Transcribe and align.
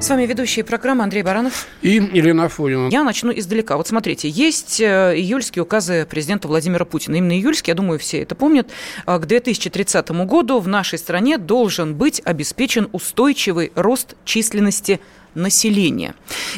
С 0.00 0.10
вами 0.10 0.26
ведущие 0.26 0.64
программы 0.64 1.02
Андрей 1.02 1.24
Баранов. 1.24 1.66
И 1.82 1.94
Елена 1.94 2.44
Афонина. 2.44 2.88
Я 2.88 3.02
начну 3.02 3.32
издалека. 3.32 3.76
Вот 3.76 3.88
смотрите, 3.88 4.28
есть 4.28 4.80
э, 4.80 5.14
июльские 5.16 5.64
указы 5.64 6.06
президента 6.08 6.46
Владимира 6.46 6.84
Путина. 6.84 7.16
Именно 7.16 7.32
июльские, 7.32 7.72
я 7.72 7.74
думаю, 7.74 7.98
все 7.98 8.22
это 8.22 8.36
помнят. 8.36 8.70
А 9.06 9.18
К 9.18 9.26
2030 9.26 10.10
году 10.24 10.60
в 10.60 10.68
нашей 10.68 11.00
стране 11.00 11.36
должен 11.36 11.96
быть 11.96 12.22
обеспечен 12.24 12.88
устойчивый 12.92 13.72
рост 13.74 14.14
численности 14.24 14.92
населения. 14.92 15.17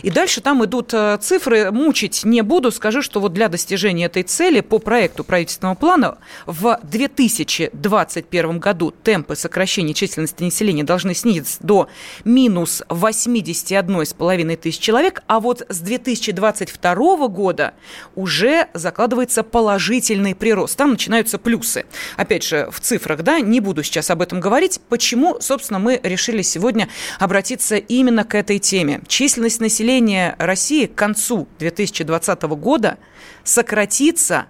И 0.02 0.10
дальше 0.10 0.41
там 0.41 0.65
идут 0.65 0.95
э, 0.95 1.19
цифры, 1.20 1.70
мучить 1.70 2.24
не 2.24 2.42
буду, 2.42 2.70
скажу, 2.70 3.02
что 3.02 3.20
вот 3.20 3.33
для 3.33 3.48
достижения 3.48 4.06
этой 4.06 4.23
цели 4.23 4.60
по 4.60 4.79
проекту 4.79 5.24
правительственного 5.24 5.74
плана 5.74 6.19
в 6.46 6.79
2021 6.83 8.59
году 8.59 8.95
темпы 9.02 9.37
сокращения 9.37 9.95
численности 9.95 10.43
населения 10.43 10.84
должны 10.84 11.15
снизиться 11.15 11.59
до 11.60 11.88
минус 12.24 12.83
81,5 12.88 14.56
тысяч 14.56 14.79
человек, 14.79 15.23
а 15.27 15.41
вот 15.41 15.65
с 15.68 15.80
2022 15.80 17.29
года 17.29 17.74
уже 18.15 18.68
закладывается 18.74 19.43
положительный 19.43 20.34
прирост. 20.34 20.77
Там 20.77 20.93
начинаются 20.93 21.38
плюсы. 21.38 21.87
Опять 22.16 22.45
же, 22.45 22.68
в 22.71 22.80
цифрах, 22.80 23.23
да, 23.23 23.40
не 23.40 23.60
буду 23.60 23.82
сейчас 23.82 24.10
об 24.10 24.23
этом 24.23 24.40
говорить. 24.40 24.80
Почему, 24.88 25.40
собственно, 25.40 25.79
мы 25.79 26.01
решили 26.02 26.43
сегодня 26.43 26.88
обратиться 27.18 27.77
именно 27.77 28.24
к 28.24 28.34
этой 28.34 28.60
теме. 28.61 29.01
Численность 29.09 29.61
населения 29.61 30.37
России 30.39 30.87
к 30.87 30.95
концу 30.95 31.49
2020 31.59 32.43
года 32.43 32.99
сократится 33.43 34.47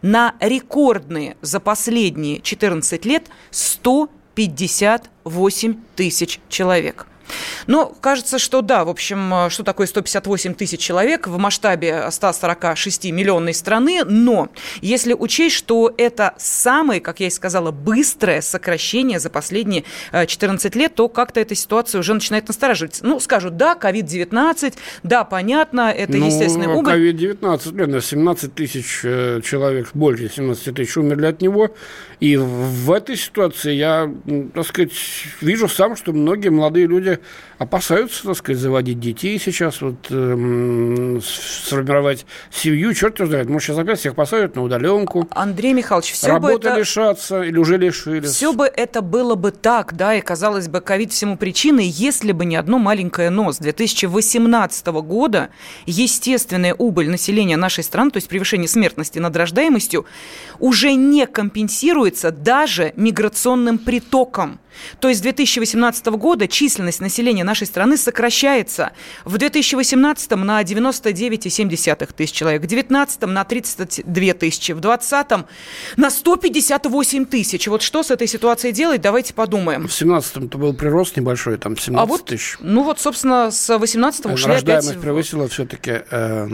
на 0.00 0.34
рекордные 0.40 1.36
за 1.42 1.60
последние 1.60 2.40
14 2.40 3.04
лет 3.04 3.26
158 3.50 5.76
тысяч 5.96 6.40
человек. 6.48 7.06
Но 7.66 7.86
кажется, 8.00 8.38
что 8.38 8.62
да, 8.62 8.84
в 8.84 8.88
общем, 8.88 9.32
э, 9.34 9.50
что 9.50 9.62
такое 9.62 9.86
158 9.86 10.54
тысяч 10.54 10.80
человек 10.80 11.26
в 11.26 11.36
масштабе 11.38 12.10
146 12.10 13.06
миллионной 13.06 13.54
страны, 13.54 14.04
но 14.04 14.48
если 14.80 15.12
учесть, 15.12 15.56
что 15.56 15.92
это 15.96 16.34
самое, 16.38 17.00
как 17.00 17.20
я 17.20 17.26
и 17.26 17.30
сказала, 17.30 17.70
быстрое 17.70 18.40
сокращение 18.40 19.20
за 19.20 19.30
последние 19.30 19.84
14 20.12 20.74
э, 20.74 20.78
лет, 20.78 20.94
то 20.94 21.08
как-то 21.08 21.40
эта 21.40 21.54
ситуация 21.54 21.98
уже 21.98 22.14
начинает 22.14 22.48
настораживать. 22.48 23.00
Ну, 23.02 23.20
скажут, 23.20 23.56
да, 23.56 23.76
COVID-19, 23.80 24.74
да, 25.02 25.24
понятно, 25.24 25.90
это 25.90 26.16
ну, 26.16 26.26
естественная 26.26 26.68
убыль. 26.68 26.94
COVID-19, 26.94 27.76
Лена, 27.76 28.00
17 28.00 28.54
тысяч 28.54 29.00
э, 29.04 29.40
человек, 29.44 29.90
больше 29.94 30.30
17 30.34 30.74
тысяч 30.74 30.96
умерли 30.96 31.26
от 31.26 31.40
него, 31.40 31.74
и 32.20 32.36
в 32.36 32.90
этой 32.90 33.16
ситуации 33.16 33.74
я, 33.74 34.12
так 34.54 34.66
сказать, 34.66 34.92
вижу 35.40 35.68
сам, 35.68 35.96
что 35.96 36.12
многие 36.12 36.48
молодые 36.48 36.86
люди 36.86 37.17
опасаются, 37.58 38.24
так 38.24 38.36
сказать, 38.36 38.60
заводить 38.60 39.00
детей 39.00 39.38
сейчас, 39.38 39.80
вот 39.80 40.06
эм, 40.10 41.20
сформировать 41.22 42.24
семью. 42.50 42.94
Черт 42.94 43.18
его 43.18 43.28
знает, 43.28 43.48
может, 43.48 43.68
сейчас 43.68 43.78
опять 43.78 43.98
всех 43.98 44.14
посадят 44.14 44.54
на 44.54 44.62
удаленку. 44.62 45.28
Андрей 45.30 45.72
Михайлович, 45.72 46.12
все 46.12 46.28
Работы 46.28 46.54
бы 46.54 46.68
это... 46.68 46.78
лишаться 46.78 47.42
или 47.42 47.58
уже 47.58 47.76
лишились. 47.76 48.30
Все 48.30 48.52
бы 48.52 48.66
это 48.66 49.02
было 49.02 49.34
бы 49.34 49.50
так, 49.50 49.96
да, 49.96 50.14
и 50.14 50.20
казалось 50.20 50.68
бы, 50.68 50.80
ковид 50.80 51.12
всему 51.12 51.36
причиной, 51.36 51.86
если 51.86 52.32
бы 52.32 52.44
не 52.44 52.56
одно 52.56 52.78
маленькое 52.78 53.30
но. 53.30 53.52
С 53.52 53.58
2018 53.58 54.86
года 54.86 55.48
естественная 55.86 56.74
убыль 56.74 57.10
населения 57.10 57.56
нашей 57.56 57.82
страны, 57.82 58.10
то 58.10 58.18
есть 58.18 58.28
превышение 58.28 58.68
смертности 58.68 59.18
над 59.18 59.34
рождаемостью, 59.36 60.06
уже 60.58 60.94
не 60.94 61.26
компенсируется 61.26 62.30
даже 62.30 62.92
миграционным 62.96 63.78
притоком. 63.78 64.60
То 65.00 65.08
есть 65.08 65.20
с 65.20 65.22
2018 65.22 66.06
года 66.06 66.48
численность 66.48 67.00
населения 67.08 67.44
нашей 67.44 67.66
страны 67.66 67.96
сокращается. 67.96 68.92
В 69.24 69.38
2018 69.38 70.30
на 70.30 70.62
99,7 70.62 72.14
тысяч 72.14 72.32
человек, 72.32 72.62
в 72.62 72.66
2019 72.66 73.22
на 73.22 73.44
32 73.44 74.34
тысячи, 74.34 74.72
в 74.72 74.80
2020 74.80 75.46
на 75.96 76.10
158 76.10 77.24
тысяч. 77.24 77.66
Вот 77.68 77.82
что 77.82 78.02
с 78.02 78.10
этой 78.10 78.26
ситуацией 78.26 78.72
делать, 78.72 79.00
давайте 79.00 79.34
подумаем. 79.34 79.80
В 79.80 79.98
2017 79.98 80.36
был 80.54 80.74
прирост 80.74 81.16
небольшой, 81.16 81.58
там 81.58 81.76
17 81.76 82.02
а 82.02 82.06
вот, 82.06 82.24
тысяч. 82.24 82.56
Ну 82.60 82.82
вот, 82.84 83.00
собственно, 83.00 83.50
с 83.50 83.76
18 83.76 84.26
ушли 84.26 84.52
Рождаемость 84.52 84.90
опять... 84.90 85.00
превысила 85.00 85.48
все-таки 85.48 86.02
э, 86.10 86.48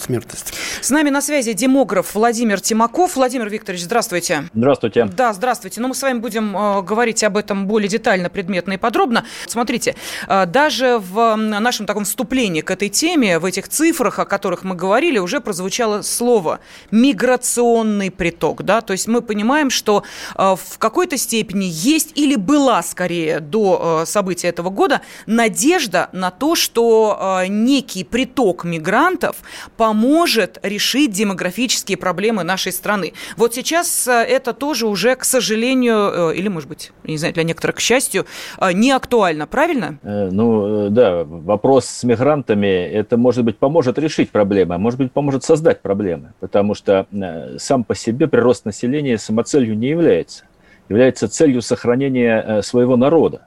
смертность. 0.00 0.54
С 0.80 0.90
нами 0.90 1.10
на 1.10 1.20
связи 1.20 1.52
демограф 1.52 2.14
Владимир 2.14 2.60
Тимаков. 2.60 3.16
Владимир 3.16 3.48
Викторович, 3.48 3.82
здравствуйте. 3.82 4.48
Здравствуйте. 4.54 5.06
Да, 5.06 5.32
здравствуйте. 5.32 5.80
Ну, 5.80 5.88
мы 5.88 5.94
с 5.94 6.02
вами 6.02 6.18
будем 6.18 6.56
э, 6.56 6.82
говорить 6.82 7.24
об 7.24 7.36
этом 7.36 7.66
более 7.66 7.88
детально, 7.88 8.28
предметно 8.28 8.74
и 8.74 8.76
подробно. 8.76 9.24
Смотрите, 9.50 9.94
э, 10.28 10.46
даже 10.46 10.98
в 10.98 11.36
нашем 11.36 11.86
таком 11.86 12.04
вступлении 12.04 12.60
к 12.60 12.70
этой 12.70 12.88
теме, 12.88 13.38
в 13.38 13.44
этих 13.44 13.68
цифрах, 13.68 14.18
о 14.18 14.24
которых 14.24 14.64
мы 14.64 14.74
говорили, 14.74 15.18
уже 15.18 15.40
прозвучало 15.40 16.02
слово 16.02 16.60
«миграционный 16.90 18.10
приток». 18.10 18.62
Да? 18.62 18.80
То 18.80 18.92
есть 18.92 19.06
мы 19.06 19.22
понимаем, 19.22 19.70
что 19.70 20.02
э, 20.34 20.56
в 20.56 20.78
какой-то 20.78 21.16
степени 21.16 21.66
есть 21.70 22.12
или 22.14 22.36
была, 22.36 22.82
скорее, 22.82 23.40
до 23.40 24.02
э, 24.02 24.06
события 24.06 24.48
этого 24.48 24.70
года 24.70 25.02
надежда 25.26 26.08
на 26.12 26.30
то, 26.30 26.54
что 26.54 27.42
некий 27.48 28.04
приток 28.04 28.64
мигрантов 28.64 29.36
поможет 29.76 30.58
решить 30.62 31.12
демографические 31.12 31.96
проблемы 31.96 32.42
нашей 32.42 32.72
страны. 32.72 33.12
Вот 33.36 33.54
сейчас 33.54 34.06
это 34.06 34.52
тоже 34.52 34.86
уже, 34.86 35.14
к 35.16 35.24
сожалению, 35.24 36.30
или, 36.30 36.48
может 36.48 36.68
быть, 36.68 36.92
не 37.04 37.18
знаю, 37.18 37.34
для 37.34 37.42
некоторых, 37.42 37.76
к 37.76 37.80
счастью, 37.80 38.26
не 38.72 38.90
актуально, 38.92 39.35
правильно? 39.44 39.98
Ну, 40.02 40.88
да, 40.88 41.24
вопрос 41.24 41.84
с 41.84 42.04
мигрантами, 42.04 42.66
это, 42.66 43.18
может 43.18 43.44
быть, 43.44 43.58
поможет 43.58 43.98
решить 43.98 44.30
проблемы, 44.30 44.76
а 44.76 44.78
может 44.78 44.98
быть, 44.98 45.12
поможет 45.12 45.44
создать 45.44 45.82
проблемы, 45.82 46.32
потому 46.40 46.74
что 46.74 47.06
э, 47.12 47.58
сам 47.58 47.84
по 47.84 47.94
себе 47.94 48.28
прирост 48.28 48.64
населения 48.64 49.18
самоцелью 49.18 49.76
не 49.76 49.88
является. 49.88 50.44
Является 50.88 51.28
целью 51.28 51.60
сохранения 51.60 52.42
э, 52.46 52.62
своего 52.62 52.96
народа, 52.96 53.42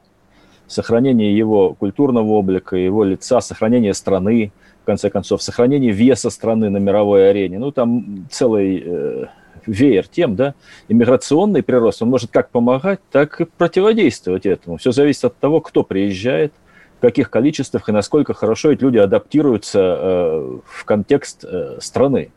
сохранения 0.68 1.36
его 1.36 1.74
культурного 1.74 2.28
облика, 2.34 2.76
его 2.76 3.04
лица, 3.04 3.42
сохранения 3.42 3.94
страны, 3.94 4.52
в 4.84 4.86
конце 4.86 5.10
концов, 5.10 5.42
сохранения 5.42 5.92
веса 5.92 6.30
страны 6.30 6.70
на 6.70 6.78
мировой 6.78 7.30
арене. 7.30 7.60
Ну, 7.60 7.72
там 7.72 8.28
целый 8.30 8.84
э, 8.86 9.26
веер 9.72 10.08
тем, 10.08 10.36
да, 10.36 10.56
иммиграционный 10.88 11.64
прирост, 11.64 12.02
он 12.02 12.10
может 12.10 12.32
как 12.32 12.50
помогать, 12.50 13.00
так 13.12 13.42
и 13.42 13.46
противодействовать 13.46 14.46
этому. 14.46 14.78
Все 14.78 14.92
зависит 14.92 15.26
от 15.26 15.38
того, 15.38 15.62
кто 15.62 15.84
приезжает, 15.84 16.54
в 16.98 17.02
каких 17.02 17.30
количествах 17.30 17.88
и 17.88 17.92
насколько 17.92 18.34
хорошо 18.34 18.72
эти 18.72 18.82
люди 18.84 18.98
адаптируются 18.98 19.80
э, 19.80 20.58
в 20.66 20.86
контекст 20.86 21.46
э, 21.46 21.78
страны. 21.80 22.32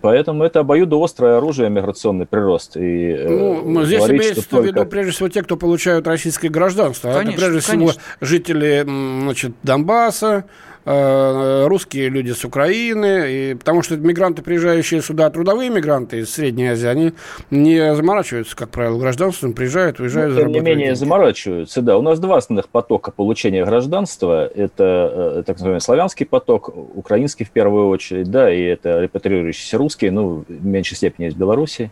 Поэтому 0.00 0.42
это 0.42 0.60
обоюдоострое 0.60 1.38
оружие, 1.38 1.70
миграционный 1.70 2.26
прирост. 2.26 2.76
И, 2.76 3.12
э, 3.12 3.28
ну, 3.28 3.84
здесь 3.84 3.98
говорить, 3.98 4.20
имеется 4.20 4.42
в 4.42 4.46
только... 4.46 4.66
виду 4.66 4.86
прежде 4.86 5.12
всего 5.12 5.28
те, 5.28 5.42
кто 5.42 5.56
получают 5.56 6.06
российское 6.06 6.48
гражданство. 6.48 7.12
Конечно, 7.12 7.30
это 7.30 7.50
прежде 7.52 7.70
конечно. 7.70 7.92
всего 7.92 8.02
жители 8.20 8.82
значит, 8.84 9.52
Донбасса, 9.62 10.44
русские 10.86 12.08
люди 12.10 12.30
с 12.30 12.44
Украины, 12.44 13.24
и, 13.28 13.54
потому 13.54 13.82
что 13.82 13.96
мигранты, 13.96 14.42
приезжающие 14.42 15.02
сюда, 15.02 15.28
трудовые 15.30 15.68
мигранты 15.68 16.20
из 16.20 16.30
Средней 16.32 16.68
Азии, 16.68 16.86
они 16.86 17.12
не 17.50 17.94
заморачиваются, 17.94 18.56
как 18.56 18.70
правило, 18.70 18.98
гражданством, 18.98 19.52
приезжают, 19.52 19.98
уезжают. 19.98 20.34
Ну, 20.34 20.40
тем 20.40 20.52
не 20.52 20.60
менее, 20.60 20.86
деньги. 20.86 20.98
заморачиваются, 20.98 21.82
да. 21.82 21.98
У 21.98 22.02
нас 22.02 22.20
два 22.20 22.36
основных 22.36 22.68
потока 22.68 23.10
получения 23.10 23.64
гражданства. 23.64 24.46
Это 24.46 25.38
э, 25.38 25.42
так 25.44 25.56
называемый 25.56 25.80
славянский 25.80 26.24
поток, 26.26 26.70
украинский 26.94 27.44
в 27.44 27.50
первую 27.50 27.88
очередь, 27.88 28.30
да, 28.30 28.52
и 28.52 28.62
это 28.62 29.00
репатрирующиеся 29.00 29.78
русские, 29.78 30.12
ну, 30.12 30.44
в 30.48 30.64
меньшей 30.64 30.96
степени 30.96 31.28
из 31.28 31.34
Беларуси. 31.34 31.90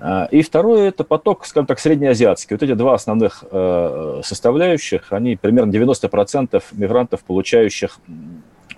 А, 0.00 0.28
и 0.30 0.42
второе– 0.42 0.88
это 0.90 1.04
поток, 1.04 1.44
скажем 1.46 1.66
так, 1.66 1.78
среднеазиатский. 1.78 2.54
Вот 2.54 2.62
эти 2.62 2.74
два 2.74 2.94
основных 2.94 3.44
э, 3.50 4.20
составляющих, 4.24 5.12
они 5.12 5.36
примерно 5.36 5.70
90% 5.72 6.62
мигрантов, 6.72 7.22
получающих 7.24 7.98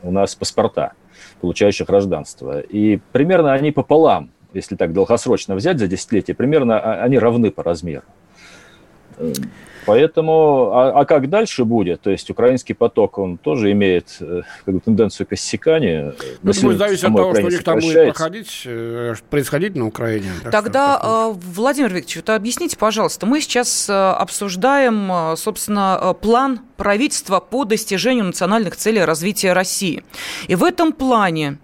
у 0.03 0.11
нас 0.11 0.35
паспорта, 0.35 0.93
получающих 1.41 1.87
гражданство. 1.87 2.61
И 2.61 3.01
примерно 3.13 3.53
они 3.53 3.71
пополам, 3.71 4.31
если 4.55 4.77
так 4.77 4.93
долгосрочно 4.93 5.55
взять 5.55 5.79
за 5.79 5.87
десятилетие, 5.87 6.35
примерно 6.35 7.03
они 7.03 7.19
равны 7.19 7.51
по 7.51 7.63
размеру. 7.63 8.05
Поэтому, 9.87 10.71
а, 10.73 11.01
а 11.01 11.05
как 11.05 11.29
дальше 11.29 11.65
будет? 11.65 12.03
То 12.03 12.11
есть 12.11 12.31
украинский 12.31 12.75
поток, 12.75 13.19
он 13.19 13.39
тоже 13.39 13.73
имеет 13.73 14.17
э, 14.21 14.43
как 14.65 14.75
бы, 14.75 14.81
тенденцию 14.81 15.27
к 15.27 15.33
иссяканию. 15.33 16.15
Ну, 16.43 16.51
это 16.51 16.61
будет 16.61 16.79
зависеть 16.79 17.05
от 17.05 17.17
того, 17.17 17.35
что 17.35 17.47
у 17.47 17.51
них 17.51 17.65
там 17.65 17.79
будет 17.81 18.15
проходить, 18.15 18.63
э, 18.67 19.15
происходить 19.31 19.75
на 19.77 19.87
Украине. 19.87 20.31
Тогда, 20.51 20.99
что, 20.99 21.35
э, 21.35 21.41
Владимир 21.55 21.89
Викторович, 21.89 22.17
вот 22.17 22.31
объясните, 22.31 22.77
пожалуйста, 22.77 23.27
мы 23.27 23.41
сейчас 23.41 23.89
обсуждаем, 23.89 25.37
собственно, 25.37 26.15
план 26.21 26.61
правительства 26.77 27.41
по 27.41 27.65
достижению 27.65 28.25
национальных 28.25 28.77
целей 28.77 29.05
развития 29.05 29.53
России. 29.53 30.05
И 30.49 30.55
в 30.55 30.65
этом 30.65 30.93
плане 30.93 31.59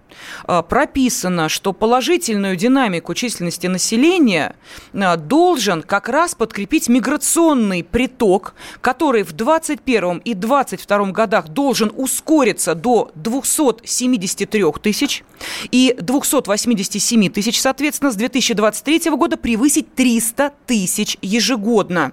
прописано, 0.62 1.48
что 1.48 1.72
положительную 1.72 2.56
динамику 2.56 3.14
численности 3.14 3.66
населения 3.66 4.56
а, 4.92 5.16
должен 5.16 5.82
как 5.82 6.08
раз 6.08 6.34
подкрепить 6.34 6.88
миграционный 6.88 7.82
приток, 7.82 8.54
который 8.80 9.22
в 9.22 9.32
2021 9.32 10.18
и 10.18 10.34
2022 10.34 11.12
годах 11.12 11.48
должен 11.48 11.92
ускориться 11.94 12.74
до 12.74 13.10
273 13.14 14.64
тысяч 14.82 15.24
и 15.70 15.96
287 15.98 17.30
тысяч, 17.30 17.60
соответственно, 17.60 18.10
с 18.10 18.16
2023 18.16 19.10
года 19.10 19.36
превысить 19.36 19.94
300 19.94 20.52
тысяч 20.66 21.16
ежегодно. 21.22 22.12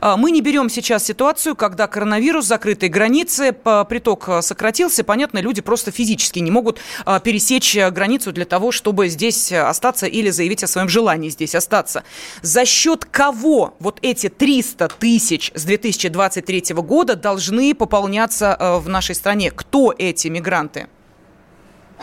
А, 0.00 0.16
мы 0.16 0.30
не 0.30 0.40
берем 0.40 0.68
сейчас 0.68 1.04
ситуацию, 1.04 1.56
когда 1.56 1.86
коронавирус, 1.86 2.46
закрытые 2.46 2.90
границы, 2.90 3.52
приток 3.88 4.28
а, 4.28 4.42
сократился. 4.42 5.04
Понятно, 5.04 5.38
люди 5.38 5.60
просто 5.60 5.90
физически 5.90 6.38
не 6.38 6.50
могут 6.50 6.78
а, 7.04 7.20
пересечь 7.20 7.76
границу 7.76 8.32
для 8.32 8.44
того, 8.44 8.72
чтобы 8.72 9.08
здесь 9.08 9.52
остаться 9.52 10.06
или 10.06 10.30
заявить 10.30 10.64
о 10.64 10.66
своем 10.66 10.88
желании 10.88 11.28
здесь 11.28 11.54
остаться. 11.54 12.04
За 12.42 12.64
счет 12.64 13.04
кого 13.04 13.74
вот 13.78 13.98
эти 14.02 14.28
300 14.28 14.88
тысяч 14.98 15.52
с 15.54 15.64
2023 15.64 16.74
года 16.76 17.16
должны 17.16 17.74
пополняться 17.74 18.56
в 18.60 18.88
нашей 18.88 19.14
стране? 19.14 19.50
Кто 19.50 19.94
эти 19.96 20.28
мигранты? 20.28 20.88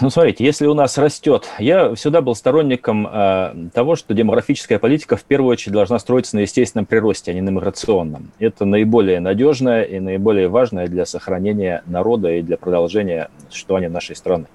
Ну, 0.01 0.09
смотрите, 0.09 0.43
если 0.43 0.65
у 0.65 0.73
нас 0.73 0.97
растет... 0.97 1.49
Я 1.59 1.93
всегда 1.93 2.21
был 2.21 2.33
сторонником 2.33 3.07
э, 3.07 3.69
того, 3.73 3.95
что 3.95 4.15
демографическая 4.15 4.79
политика 4.79 5.17
в 5.17 5.23
первую 5.23 5.51
очередь 5.51 5.73
должна 5.73 5.99
строиться 5.99 6.35
на 6.35 6.41
естественном 6.41 6.87
приросте, 6.87 7.31
а 7.31 7.33
не 7.33 7.41
на 7.41 7.51
миграционном. 7.51 8.31
Это 8.39 8.65
наиболее 8.65 9.19
надежное 9.19 9.83
и 9.83 9.99
наиболее 9.99 10.47
важное 10.47 10.87
для 10.87 11.05
сохранения 11.05 11.83
народа 11.85 12.31
и 12.31 12.41
для 12.41 12.57
продолжения 12.57 13.29
существования 13.51 13.89
нашей 13.89 14.15
страны. 14.15 14.45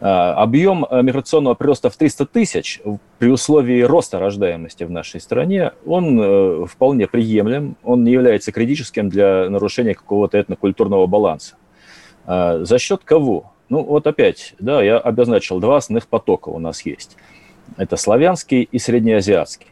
Э, 0.00 0.06
объем 0.06 0.86
э, 0.88 1.02
миграционного 1.02 1.54
прироста 1.54 1.90
в 1.90 1.96
300 1.96 2.24
тысяч 2.24 2.80
при 3.18 3.28
условии 3.28 3.82
роста 3.82 4.18
рождаемости 4.18 4.84
в 4.84 4.90
нашей 4.90 5.20
стране, 5.20 5.72
он 5.84 6.18
э, 6.18 6.66
вполне 6.66 7.06
приемлем, 7.06 7.76
он 7.84 8.04
не 8.04 8.12
является 8.12 8.52
критическим 8.52 9.10
для 9.10 9.50
нарушения 9.50 9.94
какого-то 9.94 10.40
этнокультурного 10.40 11.06
баланса. 11.06 11.56
Э, 12.26 12.60
за 12.62 12.78
счет 12.78 13.02
кого? 13.04 13.52
Ну, 13.68 13.82
вот 13.82 14.06
опять, 14.06 14.54
да, 14.58 14.82
я 14.82 14.98
обозначил 14.98 15.58
два 15.60 15.78
основных 15.78 16.06
потока 16.06 16.48
у 16.50 16.58
нас 16.58 16.82
есть. 16.82 17.16
Это 17.76 17.96
славянский 17.96 18.62
и 18.62 18.78
среднеазиатский. 18.78 19.66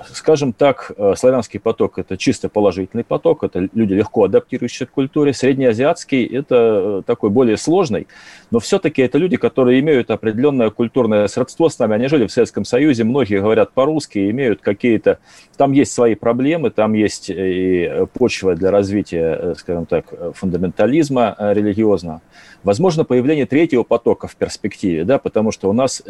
Э, 0.00 0.04
скажем 0.12 0.52
так, 0.52 0.92
э, 0.96 1.14
славянский 1.16 1.60
поток– 1.60 1.94
это 1.98 2.16
чисто 2.16 2.48
положительный 2.48 3.04
поток, 3.04 3.44
это 3.44 3.68
люди 3.74 3.94
легко 3.94 4.24
адаптирующиеся 4.24 4.86
к 4.86 4.90
культуре. 4.90 5.32
Среднеазиатский– 5.32 6.24
это 6.38 7.00
э, 7.00 7.02
такой 7.06 7.30
более 7.30 7.56
сложный, 7.56 8.06
но 8.50 8.58
все-таки 8.60 9.02
это 9.02 9.18
люди, 9.18 9.36
которые 9.36 9.80
имеют 9.80 10.10
определенное 10.10 10.70
культурное 10.70 11.26
сродство 11.28 11.68
с 11.68 11.78
нами. 11.78 11.94
Они 11.94 12.08
жили 12.08 12.26
в 12.26 12.32
Советском 12.32 12.64
Союзе, 12.64 13.04
многие 13.04 13.40
говорят 13.40 13.72
по-русски, 13.72 14.30
имеют 14.30 14.60
какие-то… 14.60 15.18
Там 15.56 15.72
есть 15.72 15.92
свои 15.92 16.14
проблемы, 16.14 16.70
там 16.70 16.94
есть 16.94 17.30
и 17.30 18.06
почва 18.14 18.54
для 18.54 18.70
развития, 18.70 19.54
скажем 19.58 19.86
так, 19.86 20.06
фундаментализма 20.34 21.36
религиозного. 21.38 22.22
Возможно, 22.62 23.04
появление 23.04 23.46
третьего 23.46 23.82
потока 23.82 24.26
в 24.26 24.36
перспективе, 24.36 25.04
да, 25.04 25.18
потому 25.18 25.50
что 25.50 25.68
у 25.68 25.72
нас 25.72 26.02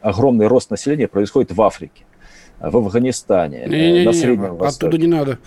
огромный 0.00 0.46
рост 0.46 0.70
населения 0.70 1.08
происходит 1.08 1.52
в 1.52 1.60
Африке 1.60 2.04
в 2.60 2.76
Афганистане, 2.76 3.66
не, 3.66 3.92
не, 3.92 4.04
на 4.04 4.12
Среднем 4.12 4.52
не, 4.52 4.58
Востоке. 4.58 4.86
Оттуда 4.86 4.98
не 5.02 5.06
надо, 5.08 5.38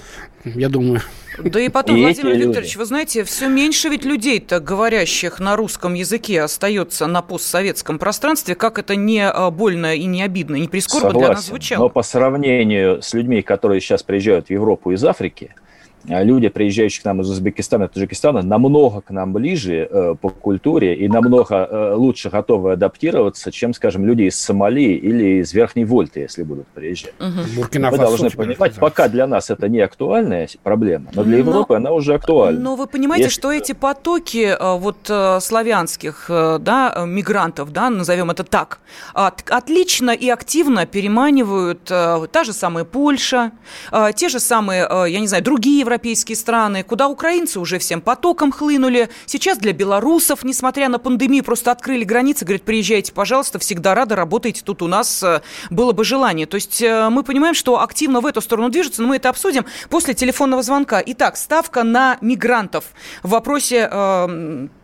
я 0.43 0.69
думаю. 0.69 1.01
Да 1.43 1.59
и 1.59 1.69
потом, 1.69 1.95
и 1.97 2.01
Владимир 2.01 2.35
Викторович, 2.35 2.71
люди. 2.71 2.77
вы 2.77 2.85
знаете, 2.85 3.23
все 3.23 3.47
меньше 3.47 3.89
ведь 3.89 4.03
людей-то, 4.03 4.59
говорящих 4.59 5.39
на 5.39 5.55
русском 5.55 5.93
языке, 5.93 6.41
остается 6.41 7.07
на 7.07 7.21
постсоветском 7.21 7.97
пространстве. 7.97 8.55
Как 8.55 8.77
это 8.77 8.95
не 8.95 9.25
а, 9.25 9.49
больно 9.49 9.95
и 9.95 10.05
не 10.05 10.21
обидно, 10.21 10.57
не 10.57 10.67
прискорбно 10.67 11.09
Согласен, 11.09 11.27
для 11.27 11.35
нас 11.35 11.45
звучало. 11.45 11.83
Но 11.83 11.89
по 11.89 12.03
сравнению 12.03 13.01
с 13.01 13.13
людьми, 13.13 13.41
которые 13.41 13.79
сейчас 13.79 14.03
приезжают 14.03 14.47
в 14.47 14.49
Европу 14.49 14.91
из 14.91 15.03
Африки, 15.03 15.55
а 15.55 15.58
люди, 16.05 16.49
приезжающие 16.49 17.01
к 17.01 17.05
нам 17.05 17.21
из 17.21 17.29
Узбекистана 17.29 17.85
и 17.85 17.87
Таджикистана, 17.87 18.41
намного 18.41 19.01
к 19.01 19.09
нам 19.11 19.33
ближе 19.33 19.87
э, 19.89 20.15
по 20.19 20.29
культуре 20.29 20.95
и 20.95 21.07
намного 21.07 21.55
э, 21.55 21.93
лучше 21.93 22.29
готовы 22.29 22.73
адаптироваться, 22.73 23.51
чем, 23.51 23.73
скажем, 23.73 24.05
люди 24.05 24.23
из 24.23 24.39
Сомали 24.39 24.93
или 24.93 25.41
из 25.41 25.53
Верхней 25.53 25.85
Вольты, 25.85 26.21
если 26.21 26.43
будут 26.43 26.67
приезжать. 26.67 27.13
Угу. 27.19 27.79
Мы 27.79 27.97
должны 27.97 28.29
понимать, 28.29 28.75
пока 28.75 29.07
для 29.07 29.27
нас 29.27 29.49
это 29.49 29.67
не 29.67 29.81
актуальная 29.81 30.47
проблема, 30.63 31.07
но 31.13 31.23
для 31.23 31.39
Европы 31.39 31.73
но, 31.73 31.77
она 31.77 31.91
уже 31.91 32.13
актуальна. 32.13 32.59
Но 32.59 32.75
вы 32.75 32.87
понимаете, 32.87 33.25
если... 33.25 33.39
что 33.39 33.51
эти 33.51 33.73
потоки 33.73 34.55
э, 34.57 34.77
вот 34.77 35.09
э, 35.09 35.39
славянских 35.41 36.25
э, 36.29 36.59
да, 36.59 37.03
мигрантов, 37.05 37.71
да, 37.71 37.89
назовем 37.89 38.31
это 38.31 38.43
так, 38.43 38.79
от, 39.13 39.43
отлично 39.49 40.11
и 40.11 40.29
активно 40.29 40.85
переманивают 40.85 41.89
э, 41.89 42.27
та 42.31 42.43
же 42.43 42.53
самая 42.53 42.85
Польша, 42.85 43.51
э, 43.91 44.11
те 44.15 44.29
же 44.29 44.39
самые, 44.39 44.87
э, 44.89 45.09
я 45.09 45.19
не 45.19 45.27
знаю, 45.27 45.43
другие 45.43 45.85
европейские 45.89 46.35
страны, 46.35 46.83
куда 46.83 47.07
украинцы 47.07 47.59
уже 47.59 47.79
всем 47.79 47.99
потоком 47.99 48.51
хлынули. 48.51 49.09
Сейчас 49.25 49.57
для 49.57 49.73
белорусов, 49.73 50.43
несмотря 50.43 50.87
на 50.87 50.99
пандемию, 50.99 51.43
просто 51.43 51.71
открыли 51.71 52.03
границы, 52.03 52.45
говорят, 52.45 52.61
приезжайте, 52.61 53.11
пожалуйста, 53.11 53.57
всегда 53.57 53.95
рады, 53.95 54.15
работайте 54.15 54.61
тут 54.63 54.83
у 54.83 54.87
нас, 54.87 55.23
э, 55.23 55.41
было 55.71 55.91
бы 55.91 56.03
желание. 56.03 56.45
То 56.45 56.55
есть 56.55 56.79
э, 56.81 57.09
мы 57.09 57.23
понимаем, 57.23 57.55
что 57.55 57.81
активно 57.81 58.21
в 58.21 58.27
эту 58.27 58.39
сторону 58.39 58.69
движется, 58.69 59.01
но 59.01 59.07
мы 59.07 59.15
это 59.15 59.29
обсудим 59.29 59.65
после 59.89 60.13
телефонного 60.13 60.61
звонка. 60.61 61.01
Итак, 61.03 61.37
ставка 61.37 61.83
на 61.83 62.17
мигрантов 62.21 62.85
в 63.23 63.29
вопросе 63.29 63.89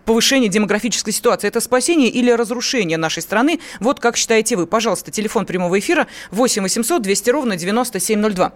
э, 0.06 0.08
повышения 0.08 0.48
демографической 0.48 1.14
ситуации. 1.14 1.48
Это 1.48 1.60
спасение 1.60 2.10
или 2.10 2.32
разрушение 2.32 2.98
нашей 2.98 3.22
страны? 3.22 3.60
Вот 3.80 4.00
как 4.00 4.18
считаете 4.18 4.56
вы. 4.56 4.68
Пожалуйста, 4.68 5.12
телефон 5.12 5.46
прямого 5.46 5.78
эфира 5.80 6.08
8 6.32 6.62
800 6.64 7.02
200 7.02 7.30
ровно 7.30 7.58
9702. 7.58 8.54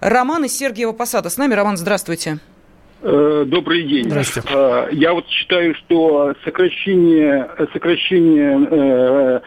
Роман 0.00 0.44
из 0.44 0.56
Сергиева 0.56 0.92
Посада. 0.92 1.30
С 1.30 1.36
нами. 1.36 1.54
Роман, 1.54 1.76
здравствуйте. 1.76 2.38
Э, 3.02 3.44
добрый 3.46 3.82
день. 3.82 4.04
Здравствуйте. 4.04 4.48
Э, 4.50 4.88
я 4.92 5.12
вот 5.12 5.28
считаю, 5.28 5.74
что 5.74 6.34
сокращение, 6.44 7.50
сокращение 7.72 8.68
э, 8.70 9.40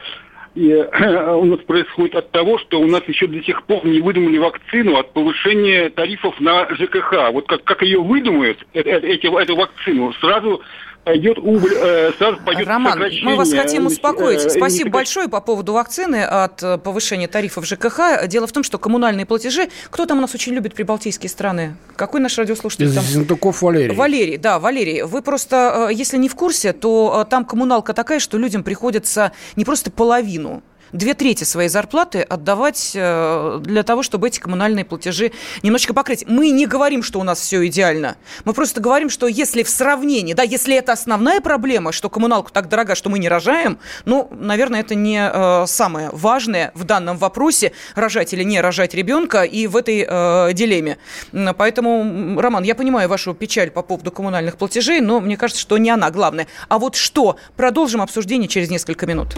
у 0.55 1.45
нас 1.45 1.59
происходит 1.61 2.15
от 2.15 2.31
того, 2.31 2.57
что 2.59 2.79
у 2.79 2.87
нас 2.87 3.03
еще 3.07 3.27
до 3.27 3.41
сих 3.43 3.63
пор 3.63 3.85
не 3.85 3.99
выдумали 3.99 4.37
вакцину 4.37 4.97
от 4.97 5.13
повышения 5.13 5.89
тарифов 5.89 6.39
на 6.39 6.67
ЖКХ. 6.69 7.31
Вот 7.31 7.47
как, 7.47 7.63
как 7.63 7.81
ее 7.81 7.99
выдумают, 7.99 8.59
эти, 8.73 9.41
эту 9.41 9.55
вакцину, 9.55 10.13
сразу 10.13 10.61
пойдет 11.07 11.37
убыль, 11.37 11.73
э, 11.73 12.11
сразу 12.17 12.37
пойдет 12.45 12.67
Роман, 12.67 13.01
мы 13.23 13.35
вас 13.37 13.53
хотим 13.53 13.85
успокоить. 13.85 14.45
Э, 14.45 14.49
Спасибо 14.49 14.89
большое 14.89 15.29
по 15.29 15.39
поводу 15.39 15.71
вакцины 15.71 16.23
от 16.23 16.61
э, 16.61 16.77
повышения 16.77 17.29
тарифов 17.29 17.65
ЖКХ. 17.65 18.27
Дело 18.27 18.45
в 18.45 18.51
том, 18.51 18.63
что 18.63 18.77
коммунальные 18.77 19.25
платежи... 19.25 19.69
Кто 19.89 20.05
там 20.05 20.17
у 20.17 20.21
нас 20.21 20.35
очень 20.35 20.53
любит 20.53 20.73
прибалтийские 20.73 21.29
страны? 21.29 21.77
Какой 21.95 22.19
наш 22.19 22.37
радиослушатель 22.37 22.93
там? 22.93 23.05
Зинтуков 23.05 23.61
Валерий. 23.61 23.95
Валерий, 23.95 24.37
да, 24.37 24.59
Валерий. 24.59 25.03
Вы 25.03 25.21
просто, 25.21 25.89
если 25.93 26.17
не 26.17 26.27
в 26.27 26.35
курсе, 26.35 26.73
то 26.73 27.25
там 27.29 27.45
коммуналка 27.45 27.93
такая, 27.93 28.19
что 28.19 28.37
людям 28.37 28.63
приходится 28.63 29.31
не 29.55 29.63
просто 29.63 29.89
половину 29.91 30.61
две 30.91 31.13
трети 31.13 31.43
своей 31.43 31.69
зарплаты 31.69 32.21
отдавать 32.21 32.91
э, 32.93 33.59
для 33.61 33.83
того, 33.83 34.03
чтобы 34.03 34.27
эти 34.27 34.39
коммунальные 34.39 34.85
платежи 34.85 35.31
немножечко 35.63 35.93
покрыть. 35.93 36.25
Мы 36.27 36.49
не 36.49 36.65
говорим, 36.65 37.03
что 37.03 37.19
у 37.19 37.23
нас 37.23 37.39
все 37.39 37.65
идеально. 37.67 38.17
Мы 38.45 38.53
просто 38.53 38.81
говорим, 38.81 39.09
что 39.09 39.27
если 39.27 39.63
в 39.63 39.69
сравнении, 39.69 40.33
да, 40.33 40.43
если 40.43 40.75
это 40.75 40.93
основная 40.93 41.41
проблема, 41.41 41.91
что 41.91 42.09
коммуналка 42.09 42.51
так 42.51 42.69
дорога, 42.69 42.95
что 42.95 43.09
мы 43.09 43.19
не 43.19 43.29
рожаем, 43.29 43.79
ну, 44.05 44.29
наверное, 44.31 44.81
это 44.81 44.95
не 44.95 45.19
э, 45.19 45.65
самое 45.67 46.09
важное 46.11 46.71
в 46.75 46.83
данном 46.83 47.17
вопросе, 47.17 47.73
рожать 47.95 48.33
или 48.33 48.43
не 48.43 48.61
рожать 48.61 48.93
ребенка 48.93 49.43
и 49.43 49.67
в 49.67 49.77
этой 49.77 50.05
э, 50.07 50.53
дилемме. 50.53 50.97
Поэтому, 51.57 52.39
Роман, 52.39 52.63
я 52.63 52.75
понимаю 52.75 53.09
вашу 53.09 53.33
печаль 53.33 53.71
по 53.71 53.81
поводу 53.81 54.11
коммунальных 54.11 54.57
платежей, 54.57 55.01
но 55.01 55.19
мне 55.19 55.37
кажется, 55.37 55.61
что 55.61 55.77
не 55.77 55.89
она 55.89 56.09
главная. 56.11 56.47
А 56.67 56.79
вот 56.79 56.95
что? 56.95 57.37
Продолжим 57.55 58.01
обсуждение 58.01 58.47
через 58.47 58.69
несколько 58.69 59.05
минут. 59.05 59.37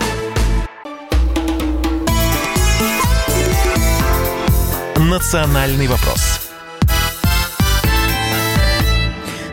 «Национальный 5.11 5.87
вопрос» 5.87 6.39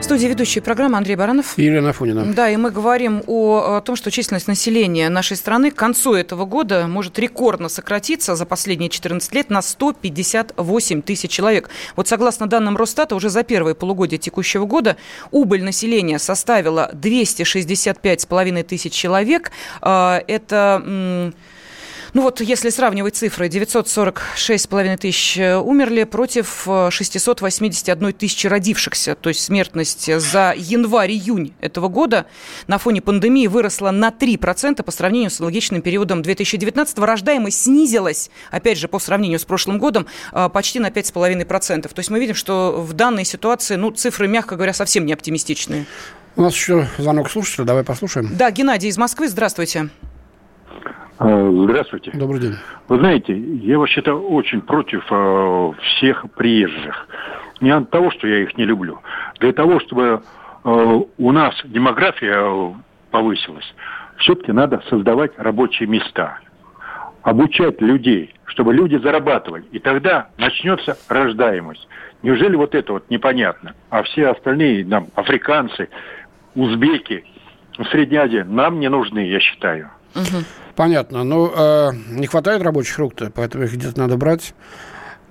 студии 0.08 0.28
ведущая 0.28 0.62
программы 0.62 0.96
Андрей 0.96 1.16
Баранов. 1.16 1.58
И 1.58 1.64
Елена 1.64 1.90
Афонина. 1.90 2.24
Да, 2.32 2.48
и 2.48 2.56
мы 2.56 2.70
говорим 2.70 3.22
о, 3.26 3.76
о 3.76 3.80
том, 3.82 3.94
что 3.94 4.10
численность 4.10 4.48
населения 4.48 5.10
нашей 5.10 5.36
страны 5.36 5.70
к 5.70 5.74
концу 5.74 6.14
этого 6.14 6.46
года 6.46 6.86
может 6.86 7.18
рекордно 7.18 7.68
сократиться 7.68 8.34
за 8.34 8.46
последние 8.46 8.88
14 8.88 9.34
лет 9.34 9.50
на 9.50 9.60
158 9.60 11.02
тысяч 11.02 11.30
человек. 11.30 11.68
Вот 11.94 12.08
согласно 12.08 12.46
данным 12.46 12.78
Росстата, 12.78 13.14
уже 13.16 13.28
за 13.28 13.42
первое 13.42 13.74
полугодие 13.74 14.16
текущего 14.16 14.64
года 14.64 14.96
убыль 15.30 15.62
населения 15.62 16.18
составила 16.18 16.90
265,5 16.94 18.62
тысяч 18.62 18.92
человек. 18.94 19.50
А, 19.82 20.22
это 20.26 21.34
ну 22.18 22.24
вот 22.24 22.40
если 22.40 22.70
сравнивать 22.70 23.14
цифры, 23.14 23.46
946,5 23.46 24.96
тысяч 24.96 25.38
э, 25.38 25.56
умерли 25.56 26.02
против 26.02 26.66
681 26.90 28.08
э, 28.08 28.12
тысячи 28.12 28.48
родившихся. 28.48 29.14
То 29.14 29.28
есть 29.28 29.40
смертность 29.40 30.12
за 30.12 30.52
январь-июнь 30.56 31.52
этого 31.60 31.86
года 31.86 32.26
на 32.66 32.78
фоне 32.78 33.02
пандемии 33.02 33.46
выросла 33.46 33.92
на 33.92 34.08
3% 34.08 34.82
по 34.82 34.90
сравнению 34.90 35.30
с 35.30 35.38
аналогичным 35.38 35.80
периодом 35.80 36.22
2019. 36.22 36.98
Рождаемость 36.98 37.62
снизилась, 37.62 38.32
опять 38.50 38.78
же, 38.78 38.88
по 38.88 38.98
сравнению 38.98 39.38
с 39.38 39.44
прошлым 39.44 39.78
годом, 39.78 40.08
э, 40.32 40.48
почти 40.52 40.80
на 40.80 40.90
5,5%. 40.90 41.82
То 41.82 42.00
есть 42.00 42.10
мы 42.10 42.18
видим, 42.18 42.34
что 42.34 42.82
в 42.82 42.94
данной 42.94 43.24
ситуации 43.24 43.76
ну, 43.76 43.92
цифры, 43.92 44.26
мягко 44.26 44.56
говоря, 44.56 44.72
совсем 44.72 45.06
не 45.06 45.12
оптимистичные. 45.12 45.86
У 46.34 46.42
нас 46.42 46.52
еще 46.52 46.88
звонок 46.98 47.30
слушателя, 47.30 47.64
давай 47.64 47.84
послушаем. 47.84 48.30
Да, 48.36 48.50
Геннадий 48.50 48.88
из 48.88 48.98
Москвы, 48.98 49.28
здравствуйте. 49.28 49.90
А, 51.18 51.50
здравствуйте. 51.64 52.12
Добрый 52.14 52.40
день. 52.40 52.54
Вы 52.88 52.98
знаете, 52.98 53.36
я 53.36 53.78
вообще-то 53.78 54.14
очень 54.14 54.60
против 54.60 55.04
э, 55.10 55.72
всех 55.82 56.24
приезжих. 56.36 57.08
Не 57.60 57.70
от 57.70 57.90
того, 57.90 58.10
что 58.12 58.28
я 58.28 58.42
их 58.42 58.56
не 58.56 58.64
люблю. 58.64 59.00
Для 59.40 59.52
того, 59.52 59.80
чтобы 59.80 60.22
э, 60.64 61.00
у 61.18 61.32
нас 61.32 61.54
демография 61.64 62.74
повысилась, 63.10 63.74
все-таки 64.18 64.52
надо 64.52 64.82
создавать 64.88 65.32
рабочие 65.36 65.88
места. 65.88 66.38
Обучать 67.22 67.80
людей, 67.80 68.34
чтобы 68.44 68.72
люди 68.72 68.96
зарабатывали. 68.96 69.64
И 69.72 69.80
тогда 69.80 70.28
начнется 70.38 70.96
рождаемость. 71.08 71.88
Неужели 72.22 72.54
вот 72.54 72.76
это 72.76 72.92
вот 72.92 73.10
непонятно? 73.10 73.74
А 73.90 74.04
все 74.04 74.28
остальные, 74.28 74.84
нам, 74.84 75.08
африканцы, 75.16 75.88
узбеки, 76.54 77.24
Средняя 77.92 78.24
Азия, 78.24 78.44
нам 78.44 78.80
не 78.80 78.88
нужны, 78.88 79.20
я 79.20 79.38
считаю. 79.38 79.90
Угу. 80.16 80.42
Понятно. 80.78 81.24
Ну, 81.24 81.52
э, 81.52 81.90
не 82.10 82.28
хватает 82.28 82.62
рабочих 82.62 82.98
рук-то, 82.98 83.32
поэтому 83.34 83.64
их 83.64 83.72
где-то 83.72 83.98
надо 83.98 84.16
брать. 84.16 84.54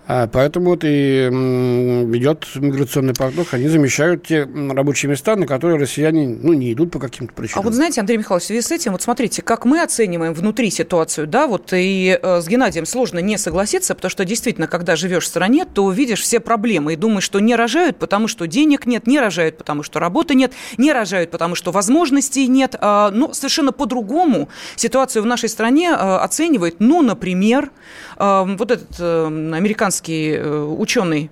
А, 0.08 0.28
поэтому 0.28 0.72
вот 0.72 0.84
и 0.84 1.28
идет 1.28 2.48
миграционный 2.56 3.14
поток, 3.14 3.54
они 3.54 3.68
замещают 3.68 4.26
те 4.26 4.44
рабочие 4.46 5.10
места, 5.10 5.36
на 5.36 5.46
которые 5.46 5.78
россияне 5.78 6.28
ну, 6.28 6.54
не 6.54 6.72
идут 6.72 6.92
по 6.92 7.00
каким-то 7.00 7.34
причинам. 7.34 7.60
А 7.60 7.64
вот 7.64 7.74
знаете, 7.74 8.00
Андрей 8.00 8.18
Михайлович, 8.18 8.46
в 8.46 8.48
связи 8.48 8.62
с 8.62 8.72
этим, 8.72 8.94
вот 8.94 9.02
смотрите, 9.02 9.42
как 9.42 9.66
мы 9.66 9.82
оцениваем 9.82 10.34
внутри 10.34 10.72
ситуацию, 10.72 11.28
да, 11.28 11.48
вот 11.48 11.74
и 11.74 12.18
э, 12.22 12.42
с 12.42 12.48
Геннадием 12.48 12.86
сложно 12.86 13.20
не 13.20 13.38
согласиться, 13.38 13.96
потому 13.96 14.10
что 14.10 14.24
действительно, 14.24 14.68
когда 14.68 14.96
живешь 14.96 15.26
в 15.26 15.28
стране, 15.28 15.66
то 15.66 15.92
видишь 15.92 16.22
все 16.22 16.40
проблемы 16.40 16.94
и 16.94 16.96
думаешь, 16.96 17.24
что 17.24 17.42
не 17.42 17.56
рожают, 17.56 17.98
потому 17.98 18.30
что 18.30 18.48
денег 18.48 18.86
нет, 18.86 19.08
не 19.08 19.20
рожают, 19.20 19.58
потому 19.58 19.84
что 19.84 20.00
работы 20.00 20.36
нет, 20.36 20.54
не 20.78 20.94
рожают, 20.94 21.32
потому 21.32 21.56
что 21.56 21.72
возможностей 21.72 22.48
нет. 22.48 22.76
А, 22.80 23.12
но 23.12 23.34
совершенно 23.34 23.74
по-другому 23.74 24.48
ситуацию 24.78 25.22
в 25.24 25.26
нашей 25.26 25.50
стране 25.50 25.92
а, 25.92 26.20
оценивает, 26.20 26.78
ну, 26.80 27.02
например, 27.02 27.72
а, 28.16 28.46
вот 28.46 28.72
этот 28.72 29.00
американский 29.00 29.97
американский 29.98 30.32
э, 30.32 30.64
ученый, 30.64 31.30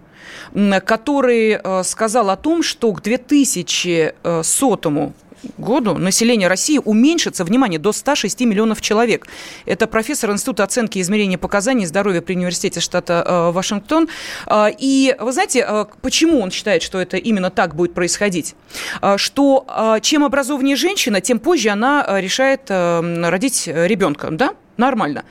который 0.85 1.59
э, 1.63 1.83
сказал 1.83 2.29
о 2.29 2.35
том, 2.35 2.63
что 2.63 2.91
к 2.93 3.01
2100 3.01 5.13
году 5.57 5.93
население 5.93 6.47
России 6.47 6.79
уменьшится, 6.83 7.43
внимание, 7.43 7.79
до 7.79 7.91
106 7.91 8.41
миллионов 8.41 8.81
человек. 8.81 9.27
Это 9.65 9.85
профессор 9.85 10.31
Института 10.31 10.63
оценки 10.63 10.97
и 10.97 11.01
измерения 11.01 11.37
показаний 11.37 11.85
здоровья 11.85 12.21
при 12.21 12.35
университете 12.35 12.79
штата 12.79 13.23
э, 13.25 13.51
Вашингтон. 13.51 14.07
Э, 14.47 14.67
и 14.77 15.15
вы 15.19 15.31
знаете, 15.31 15.87
почему 16.01 16.39
он 16.39 16.51
считает, 16.51 16.81
что 16.81 16.99
это 16.99 17.17
именно 17.17 17.51
так 17.51 17.75
будет 17.75 17.93
происходить? 17.93 18.55
Э, 19.01 19.17
что 19.17 19.65
э, 19.67 19.99
чем 20.01 20.23
образованнее 20.23 20.75
женщина, 20.75 21.21
тем 21.21 21.39
позже 21.39 21.69
она 21.69 22.05
решает 22.19 22.69
родить 22.69 23.67
ребенка, 23.67 24.29
да? 24.31 24.55
Нормально. 24.77 25.25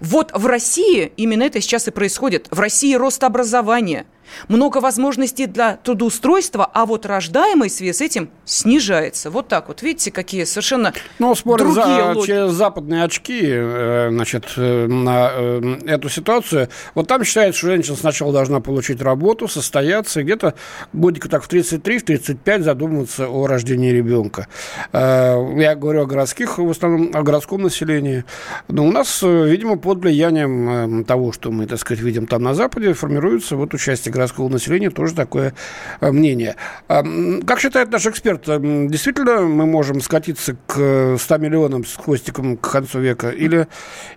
Вот 0.00 0.30
в 0.32 0.46
России 0.46 1.12
именно 1.16 1.42
это 1.42 1.60
сейчас 1.60 1.88
и 1.88 1.90
происходит. 1.90 2.46
В 2.50 2.60
России 2.60 2.94
рост 2.94 3.22
образования– 3.24 4.06
много 4.48 4.78
возможностей 4.78 5.46
для 5.46 5.76
трудоустройства, 5.76 6.68
а 6.72 6.86
вот 6.86 7.06
рождаемость 7.06 7.76
в 7.76 7.78
связи 7.78 7.92
с 7.92 8.00
этим 8.00 8.30
снижается. 8.44 9.30
Вот 9.30 9.48
так 9.48 9.68
вот. 9.68 9.82
Видите, 9.82 10.10
какие 10.10 10.44
совершенно 10.44 10.92
ну, 11.18 11.34
другие 11.44 11.74
за, 11.74 12.12
логики. 12.12 12.26
через 12.26 12.50
западные 12.52 13.04
очки 13.04 13.40
э, 13.42 14.08
значит, 14.10 14.52
э, 14.56 14.86
на 14.86 15.30
э, 15.32 15.78
эту 15.86 16.08
ситуацию. 16.08 16.68
Вот 16.94 17.08
там 17.08 17.24
считается, 17.24 17.58
что 17.58 17.68
женщина 17.68 17.96
сначала 17.96 18.32
должна 18.32 18.60
получить 18.60 19.00
работу, 19.02 19.48
состояться, 19.48 20.20
и 20.20 20.22
где-то 20.24 20.54
годика 20.92 21.28
так 21.28 21.44
в 21.44 21.48
33-35 21.48 22.62
задумываться 22.62 23.28
о 23.28 23.46
рождении 23.46 23.90
ребенка. 23.90 24.48
Я 24.92 25.74
говорю 25.76 26.02
о 26.02 26.06
городских, 26.06 26.58
в 26.58 26.70
основном 26.70 27.10
о 27.14 27.22
городском 27.22 27.62
населении. 27.62 28.24
Но 28.68 28.86
у 28.86 28.92
нас, 28.92 29.22
видимо, 29.22 29.76
под 29.76 29.98
влиянием 29.98 31.04
того, 31.04 31.32
что 31.32 31.50
мы, 31.50 31.66
так 31.66 31.78
сказать, 31.78 32.02
видим 32.02 32.26
там 32.26 32.42
на 32.42 32.54
Западе, 32.54 32.92
формируется 32.92 33.56
вот 33.56 33.74
участие 33.74 34.12
городского 34.18 34.48
населения 34.48 34.90
тоже 34.90 35.14
такое 35.14 35.54
э, 36.00 36.10
мнение. 36.10 36.56
А, 36.88 37.02
как 37.46 37.60
считает 37.60 37.90
наш 37.90 38.06
эксперт, 38.06 38.48
э, 38.48 38.58
действительно 38.88 39.42
мы 39.42 39.66
можем 39.66 40.00
скатиться 40.00 40.56
к 40.66 41.16
100 41.18 41.38
миллионам 41.38 41.84
с 41.84 41.96
хвостиком 41.96 42.56
к 42.56 42.70
концу 42.70 43.00
века? 43.00 43.30
Или, 43.30 43.68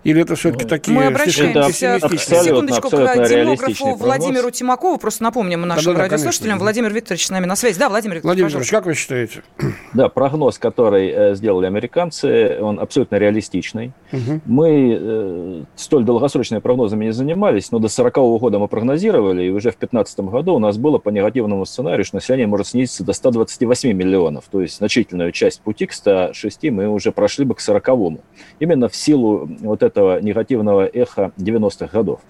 или 0.04 0.22
это 0.22 0.36
все-таки 0.36 0.64
ну, 0.64 0.70
такие 0.70 0.98
Мы 0.98 1.06
обращаемся, 1.06 2.00
секундочку, 2.18 2.90
к 2.90 3.28
демографу 3.28 3.96
Владимиру 3.96 4.52
Тимакову, 4.52 4.98
просто 4.98 5.24
напомним 5.24 5.62
нашим 5.62 5.94
да, 5.94 6.00
да, 6.00 6.04
радиослушателям. 6.06 6.60
Конечно. 6.60 6.64
Владимир 6.64 6.94
Викторович 6.94 7.28
с 7.28 7.30
нами 7.30 7.46
на 7.46 7.56
связи. 7.56 7.80
Да, 7.80 7.90
Владимир 7.90 8.16
Викторович, 8.18 8.42
Владимир 8.42 8.48
Викторович, 8.48 8.72
как 8.72 8.86
вы 8.86 8.94
считаете? 8.94 9.44
Да, 9.94 10.10
прогноз, 10.10 10.58
который 10.58 11.10
э, 11.10 11.36
сделали 11.36 11.66
американцы, 11.66 12.58
он 12.62 12.80
абсолютно 12.80 13.18
реалистичный. 13.18 13.92
Угу. 14.12 14.42
Мы 14.46 15.66
столь 15.76 16.06
долгосрочными 16.06 16.60
прогнозами 16.62 17.06
не 17.06 17.14
занимались, 17.14 17.72
но 17.72 17.80
до 17.80 17.88
40 17.88 18.18
-го 18.18 18.40
года 18.40 18.60
мы 18.60 18.68
прогнозировали, 18.68 19.44
и 19.44 19.50
уже 19.50 19.72
в 19.72 19.76
2015 19.92 20.20
году 20.32 20.56
у 20.56 20.60
нас 20.60 20.78
было 20.78 20.98
по 20.98 21.10
негативному 21.10 21.66
сценарию, 21.66 22.06
что 22.06 22.18
население 22.18 22.48
может 22.48 22.68
снизиться 22.68 23.04
до 23.04 23.14
128 23.14 23.92
миллионов, 23.92 24.46
то 24.50 24.62
есть 24.62 24.78
значительную 24.78 25.32
часть 25.32 25.62
пути 25.62 25.86
к 25.86 25.94
106 25.94 26.64
мы 26.72 26.88
уже 26.88 27.12
прошли 27.12 27.46
бы 27.46 27.56
к 27.56 27.60
40-му. 27.60 28.22
Именно 28.60 28.90
в 28.90 28.96
силу 28.96 29.50
вот 29.60 29.84
этого 29.84 30.20
негативного 30.22 30.86
эха 30.86 31.32
90-х 31.38 31.88
годов. 31.88 32.22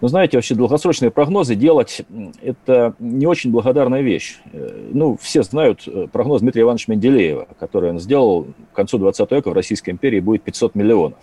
Но 0.00 0.08
знаете, 0.08 0.36
вообще 0.36 0.56
долгосрочные 0.56 1.12
прогнозы 1.12 1.54
делать– 1.54 2.02
это 2.42 2.94
не 2.98 3.24
очень 3.26 3.52
благодарная 3.52 4.00
вещь. 4.00 4.40
Э, 4.52 4.88
ну, 4.92 5.16
все 5.20 5.44
знают 5.44 5.86
э, 5.86 6.08
прогноз 6.10 6.40
Дмитрия 6.40 6.62
Ивановича 6.62 6.90
Менделеева, 6.92 7.46
который 7.60 7.90
он 7.90 8.00
сделал 8.00 8.48
к 8.72 8.76
концу 8.76 8.98
20 8.98 9.30
века 9.30 9.50
в 9.50 9.52
Российской 9.52 9.90
империи 9.90 10.18
будет 10.18 10.42
500 10.42 10.74
миллионов 10.74 11.18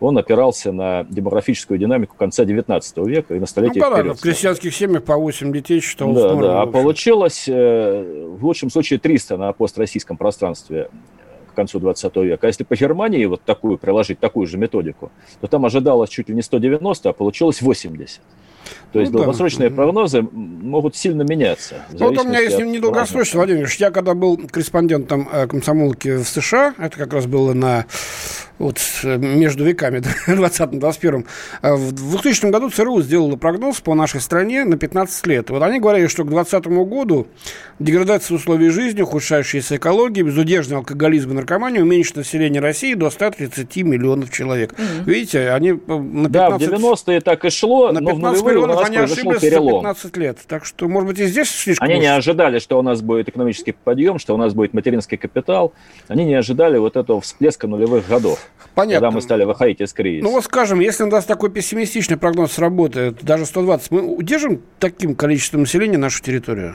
он 0.00 0.18
опирался 0.18 0.72
на 0.72 1.04
демографическую 1.04 1.78
динамику 1.78 2.16
конца 2.16 2.44
19 2.44 2.96
века 2.98 3.34
и 3.34 3.40
на 3.40 3.46
столетие 3.46 3.84
ну, 3.84 3.96
вперед. 3.96 4.18
В 4.18 4.20
крестьянских 4.20 4.74
семьях 4.74 5.04
по 5.04 5.16
8 5.16 5.52
детей 5.52 5.80
считал 5.80 6.12
Да, 6.12 6.28
нормой, 6.28 6.42
да. 6.42 6.62
А 6.62 6.66
получилось 6.66 7.44
э, 7.48 8.26
в 8.38 8.44
лучшем 8.44 8.70
случае 8.70 8.98
300 8.98 9.36
на 9.36 9.52
построссийском 9.52 10.16
пространстве 10.16 10.88
к 11.52 11.56
концу 11.56 11.78
20 11.78 12.16
века. 12.16 12.46
А 12.46 12.48
если 12.48 12.64
по 12.64 12.74
Германии 12.74 13.24
вот 13.26 13.42
такую 13.42 13.78
приложить, 13.78 14.18
такую 14.18 14.46
же 14.46 14.58
методику, 14.58 15.12
то 15.40 15.46
там 15.46 15.64
ожидалось 15.64 16.10
чуть 16.10 16.28
ли 16.28 16.34
не 16.34 16.42
190, 16.42 17.08
а 17.08 17.12
получилось 17.12 17.62
80. 17.62 18.20
То 18.92 19.00
есть 19.00 19.12
ну, 19.12 19.18
долгосрочные 19.18 19.70
да. 19.70 19.76
прогнозы 19.76 20.22
могут 20.22 20.96
сильно 20.96 21.22
меняться. 21.22 21.76
Ну, 21.92 22.08
вот 22.08 22.18
у 22.18 22.28
меня 22.28 22.40
есть 22.40 22.58
недолгосрочный, 22.58 23.38
Владимир 23.38 23.68
Я 23.78 23.90
когда 23.90 24.14
был 24.14 24.36
корреспондентом 24.36 25.28
э, 25.30 25.46
комсомолки 25.46 26.16
в 26.16 26.24
США, 26.24 26.74
это 26.78 26.96
как 26.96 27.12
раз 27.12 27.26
было 27.26 27.52
на 27.52 27.86
вот 28.58 28.78
между 29.04 29.64
веками, 29.64 30.02
20-21, 30.28 31.26
э, 31.62 31.74
в 31.74 31.92
2000 31.92 32.46
году 32.46 32.70
ЦРУ 32.70 33.02
сделала 33.02 33.36
прогноз 33.36 33.80
по 33.80 33.94
нашей 33.94 34.20
стране 34.20 34.64
на 34.64 34.76
15 34.76 35.26
лет. 35.26 35.50
Вот 35.50 35.62
они 35.62 35.80
говорили, 35.80 36.06
что 36.06 36.24
к 36.24 36.28
2020 36.28 36.66
году 36.88 37.26
деградация 37.78 38.36
условий 38.36 38.70
жизни, 38.70 39.02
ухудшающаяся 39.02 39.76
экология, 39.76 40.22
безудержный 40.22 40.76
алкоголизм 40.76 41.32
и 41.32 41.34
наркомания 41.34 41.82
уменьшит 41.82 42.16
население 42.16 42.60
России 42.60 42.94
до 42.94 43.10
130 43.10 43.76
миллионов 43.78 44.30
человек. 44.30 44.72
Mm-hmm. 44.72 45.04
Видите, 45.04 45.50
они 45.50 45.70
э, 45.70 45.74
на 45.74 46.28
15... 46.28 46.30
Да, 46.30 46.50
в 46.50 46.60
90-е 46.60 47.20
так 47.20 47.44
и 47.44 47.50
шло, 47.50 47.90
на 47.90 48.00
15 48.00 48.22
но 48.22 48.32
в 48.32 48.48
миллионов 48.48 48.84
они 48.84 48.98
ошиблись 48.98 49.40
перелом. 49.40 49.82
за 49.82 49.94
15 49.94 50.16
лет. 50.16 50.38
Так 50.46 50.64
что, 50.64 50.88
может 50.88 51.08
быть, 51.08 51.18
и 51.18 51.26
здесь 51.26 51.50
слишком... 51.50 51.88
Они 51.88 51.98
не 51.98 52.06
ожидали, 52.06 52.60
что 52.60 52.78
у 52.78 52.82
нас 52.82 53.02
будет 53.02 53.28
экономический 53.28 53.72
подъем, 53.72 54.18
что 54.18 54.34
у 54.34 54.36
нас 54.36 54.54
будет 54.54 54.74
материнский 54.74 55.16
капитал. 55.16 55.72
Они 56.08 56.24
не 56.24 56.34
ожидали 56.34 56.78
вот 56.78 56.96
этого 56.96 57.20
всплеска 57.20 57.66
нулевых 57.66 58.06
годов. 58.08 58.43
Понятно. 58.74 59.06
Когда 59.06 59.14
мы 59.14 59.22
стали 59.22 59.44
выходить 59.44 59.80
из 59.80 59.92
кризиса. 59.92 60.24
Ну 60.24 60.32
вот 60.32 60.44
скажем, 60.44 60.80
если 60.80 61.04
у 61.04 61.06
нас 61.06 61.24
такой 61.24 61.50
пессимистичный 61.50 62.16
прогноз 62.16 62.52
сработает, 62.52 63.22
даже 63.22 63.46
120, 63.46 63.90
мы 63.92 64.02
удержим 64.02 64.62
таким 64.80 65.14
количеством 65.14 65.60
населения 65.60 65.96
нашу 65.96 66.22
территорию? 66.22 66.74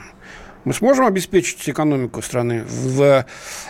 Мы 0.64 0.74
сможем 0.74 1.06
обеспечить 1.06 1.68
экономику 1.68 2.20
страны 2.22 2.64
в 2.66 3.24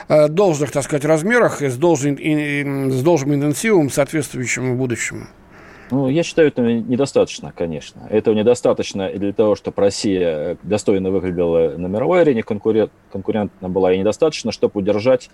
э, 0.09 0.29
должных, 0.29 0.73
так 0.73 0.85
сказать, 0.85 1.05
размерах 1.05 1.63
и 1.63 1.69
с 1.69 1.77
должным, 1.77 2.17
и, 2.17 2.91
с 2.91 3.03
должным 3.03 3.35
интенсивом, 3.35 3.91
соответствующим 3.91 4.77
будущему? 4.77 5.27
Ну, 5.93 6.09
я 6.09 6.23
считаю, 6.23 6.49
это 6.49 6.63
недостаточно, 6.63 7.53
конечно. 7.57 8.07
Этого 8.11 8.35
недостаточно 8.35 9.11
для 9.11 9.33
того, 9.33 9.57
чтобы 9.57 9.81
Россия 9.83 10.57
достойно 10.63 11.11
выглядела 11.11 11.77
на 11.77 11.87
мировой 11.87 12.23
арене, 12.23 12.43
конкурент, 12.43 12.93
конкурентна 13.13 13.69
была, 13.69 13.93
и 13.93 13.99
недостаточно, 13.99 14.53
чтобы 14.53 14.81
удержать 14.81 15.31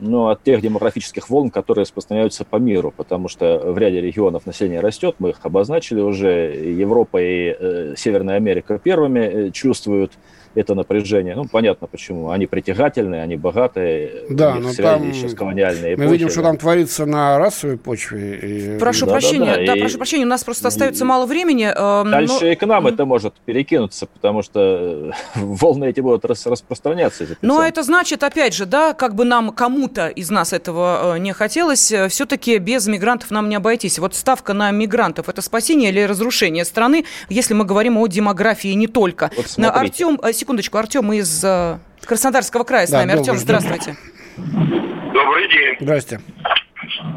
ну, 0.00 0.28
от 0.28 0.42
тех 0.42 0.60
демографических 0.60 1.30
волн, 1.30 1.50
которые 1.50 1.82
распространяются 1.82 2.44
по 2.44 2.56
миру, 2.56 2.92
потому 2.96 3.28
что 3.28 3.58
в 3.72 3.78
ряде 3.78 4.00
регионов 4.00 4.46
население 4.46 4.80
растет, 4.80 5.16
мы 5.18 5.30
их 5.30 5.40
обозначили 5.42 6.00
уже, 6.00 6.54
Европа 6.54 7.20
и 7.20 7.56
э, 7.58 7.94
Северная 7.96 8.36
Америка 8.36 8.78
первыми 8.78 9.20
э, 9.20 9.50
чувствуют 9.50 10.12
это 10.54 10.74
напряжение. 10.74 11.34
Ну, 11.34 11.44
понятно 11.44 11.86
почему. 11.86 12.30
Они 12.30 12.46
притягательные, 12.46 13.22
они 13.22 13.36
богатые, 13.36 14.24
да, 14.30 14.54
но 14.54 14.72
там 14.74 15.08
еще 15.08 15.28
с 15.28 15.34
колониальной 15.34 15.96
Мы 15.96 16.06
видим, 16.06 16.30
что 16.30 16.42
там 16.42 16.56
творится 16.56 17.06
на 17.06 17.38
расовой 17.38 17.76
почве. 17.76 18.74
И... 18.74 18.78
Прошу 18.78 19.06
да, 19.06 19.12
прощения, 19.12 19.56
да, 19.56 19.56
да, 19.56 19.66
да 19.66 19.76
и... 19.76 19.80
прошу 19.80 19.98
прощения, 19.98 20.24
у 20.24 20.28
нас 20.28 20.44
просто 20.44 20.68
остается 20.68 21.04
и... 21.04 21.06
мало 21.06 21.26
времени. 21.26 21.70
Э, 21.74 22.08
Дальше 22.08 22.38
но... 22.40 22.46
и 22.46 22.54
к 22.54 22.66
нам 22.66 22.86
это 22.86 23.04
может 23.04 23.34
перекинуться, 23.44 24.06
потому 24.06 24.42
что 24.42 25.12
волны 25.34 25.86
эти 25.86 26.00
будут 26.00 26.24
рас 26.24 26.46
распространяться. 26.46 27.24
Эти 27.24 27.36
но 27.42 27.62
это 27.62 27.82
значит, 27.82 28.22
опять 28.22 28.54
же, 28.54 28.66
да, 28.66 28.92
как 28.92 29.14
бы 29.14 29.24
нам 29.24 29.50
кому-то 29.50 30.08
из 30.08 30.30
нас 30.30 30.52
этого 30.52 31.16
э, 31.16 31.18
не 31.18 31.32
хотелось, 31.32 31.90
э, 31.92 32.08
все-таки 32.08 32.58
без 32.58 32.86
мигрантов 32.86 33.30
нам 33.30 33.48
не 33.48 33.56
обойтись. 33.56 33.98
Вот 33.98 34.14
ставка 34.14 34.52
на 34.52 34.70
мигрантов– 34.70 35.28
это 35.30 35.42
спасение 35.42 35.90
или 35.90 36.02
разрушение 36.02 36.64
страны, 36.64 37.04
если 37.28 37.54
мы 37.54 37.64
говорим 37.64 37.98
о 37.98 38.06
демографии 38.06 38.68
не 38.68 38.86
только. 38.86 39.30
Вот 39.36 39.46
Артем, 39.58 40.18
секундочку, 40.44 40.76
Артем 40.76 41.10
из 41.14 41.42
э, 41.42 41.78
Краснодарского 42.04 42.64
края 42.64 42.86
с 42.86 42.90
да, 42.90 42.98
нами. 42.98 43.18
Артем, 43.18 43.36
здравствуйте. 43.36 43.96
Добрый 44.36 45.48
день. 45.48 45.76
Здрасте. 45.80 46.20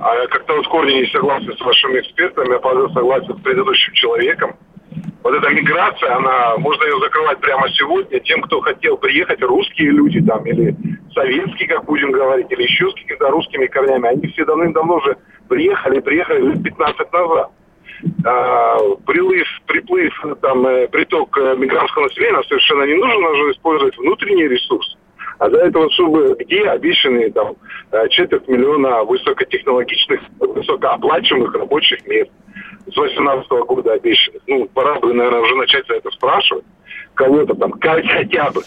А 0.01 0.15
я 0.15 0.27
как-то 0.27 0.55
вот 0.55 0.65
в 0.65 0.69
корне 0.69 1.01
не 1.01 1.07
согласен 1.07 1.53
с 1.53 1.60
вашими 1.60 2.00
экспертами, 2.00 2.53
я 2.53 2.93
согласен 2.93 3.38
с 3.38 3.41
предыдущим 3.41 3.93
человеком. 3.96 4.55
Вот 5.24 5.34
эта 5.34 5.50
миграция, 5.50 6.15
она, 6.15 6.57
можно 6.57 6.84
ее 6.86 6.98
закрывать 7.01 7.39
прямо 7.39 7.67
сегодня. 7.72 8.17
Тем, 8.22 8.41
кто 8.43 8.62
хотел 8.62 8.96
приехать, 8.96 9.41
русские 9.41 9.91
люди 9.91 10.22
там, 10.22 10.46
или 10.46 10.74
советские, 11.13 11.67
как 11.67 11.84
будем 11.84 12.12
говорить, 12.12 12.48
или 12.50 12.63
еще 12.63 12.89
с 12.89 12.93
какими-то 12.93 13.29
русскими 13.29 13.67
корнями, 13.67 14.07
они 14.07 14.27
все 14.27 14.46
давным-давно 14.46 14.96
уже 14.96 15.17
приехали, 15.50 16.00
приехали 16.00 16.48
лет 16.48 16.63
15 16.63 17.12
назад 17.12 17.51
а, 18.25 18.77
прилыв, 19.05 19.47
приплыв, 19.65 20.13
там, 20.41 20.65
э, 20.67 20.87
приток 20.87 21.37
э, 21.37 21.55
мигрантского 21.55 22.03
населения 22.03 22.43
совершенно 22.47 22.83
не 22.83 22.93
нужен, 22.93 23.21
нужно 23.21 23.51
использовать 23.51 23.97
внутренний 23.97 24.47
ресурс. 24.47 24.97
А 25.39 25.49
для 25.49 25.67
этого, 25.67 25.89
чтобы 25.91 26.35
где 26.39 26.63
обещанные 26.63 27.31
там 27.31 27.55
э, 27.91 28.07
четверть 28.09 28.47
миллиона 28.47 29.03
высокотехнологичных, 29.03 30.21
высокооплачиваемых 30.39 31.53
рабочих 31.53 32.05
мест 32.07 32.31
с 32.87 32.93
2018 32.93 33.49
года 33.49 33.93
обещанных. 33.93 34.41
Ну, 34.47 34.67
пора 34.73 34.99
бы, 34.99 35.13
наверное, 35.13 35.41
уже 35.41 35.55
начать 35.55 35.85
за 35.87 35.95
это 35.95 36.09
спрашивать 36.11 36.65
кого-то 37.13 37.55
там, 37.55 37.73
хотя 37.79 38.51
бы 38.51 38.61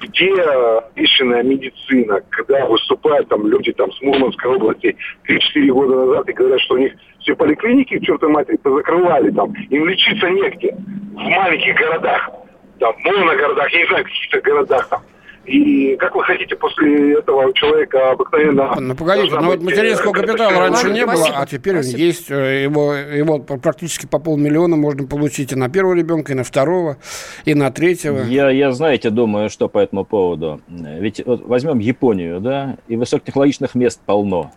где 0.00 0.32
обещанная 0.42 1.42
медицина, 1.42 2.20
когда 2.30 2.66
выступают 2.66 3.28
там 3.28 3.46
люди 3.46 3.72
там 3.72 3.90
с 3.92 4.00
Мурманской 4.02 4.54
области 4.54 4.96
3-4 5.28 5.66
года 5.72 5.96
назад 6.06 6.28
и 6.28 6.32
говорят, 6.32 6.60
что 6.60 6.74
у 6.74 6.78
них 6.78 6.92
все 7.20 7.34
поликлиники, 7.34 7.98
к 7.98 8.04
чертовой 8.04 8.34
матери, 8.34 8.58
закрывали 8.62 9.30
там, 9.30 9.52
им 9.52 9.88
лечиться 9.88 10.28
негде. 10.30 10.76
В 11.14 11.20
маленьких 11.20 11.74
городах, 11.74 12.30
там, 12.78 12.94
моногородах, 13.04 13.70
я 13.72 13.78
не 13.80 13.86
знаю, 13.86 14.04
каких-то 14.04 14.40
городах 14.40 14.88
там. 14.88 15.02
И 15.48 15.96
как 15.96 16.14
вы 16.14 16.24
хотите 16.24 16.56
после 16.56 17.18
этого 17.18 17.52
человека 17.54 18.10
обыкновенно... 18.10 18.74
Ну, 18.78 18.94
погодите, 18.94 19.34
ну 19.40 19.46
вот 19.46 19.62
материнского 19.62 20.12
капитала 20.12 20.68
раньше 20.68 20.90
не 20.90 21.06
было, 21.06 21.26
а 21.34 21.46
теперь 21.46 21.78
он 21.78 21.84
есть. 21.84 22.30
Э, 22.30 22.64
его, 22.64 22.94
его 22.94 23.38
практически 23.38 24.06
по 24.06 24.18
полмиллиона 24.18 24.76
можно 24.76 25.06
получить 25.06 25.52
и 25.52 25.56
на 25.56 25.70
первого 25.70 25.94
ребенка, 25.94 26.32
и 26.32 26.34
на 26.34 26.44
второго, 26.44 26.98
и 27.46 27.54
на 27.54 27.70
третьего. 27.70 28.24
Я, 28.24 28.50
я 28.50 28.72
знаете, 28.72 29.08
думаю, 29.08 29.48
что 29.48 29.68
по 29.68 29.78
этому 29.78 30.04
поводу. 30.04 30.60
Ведь 30.68 31.24
вот 31.24 31.46
возьмем 31.46 31.78
Японию, 31.78 32.40
да, 32.40 32.76
и 32.86 32.96
высокотехнологичных 32.96 33.74
мест 33.74 34.00
полно. 34.04 34.52